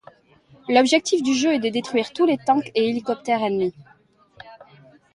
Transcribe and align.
L'objectif 0.67 1.21
du 1.21 1.35
jeu 1.35 1.53
est 1.53 1.59
de 1.59 1.69
détruire 1.69 2.11
tous 2.11 2.25
les 2.25 2.39
tanks 2.39 2.71
et 2.73 2.89
hélicoptères 2.89 3.43
ennemies. 3.43 3.75